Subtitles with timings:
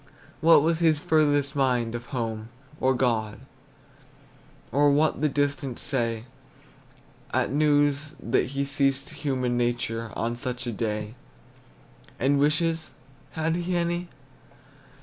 [0.39, 3.39] What was his furthest mind, of home, or God,
[4.71, 6.25] Or what the distant say
[7.31, 11.13] At news that he ceased human nature On such a day?
[12.19, 12.95] And wishes,
[13.33, 14.09] had he any?